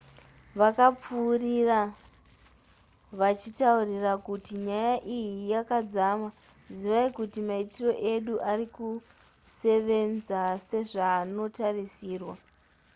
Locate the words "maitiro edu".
7.47-8.35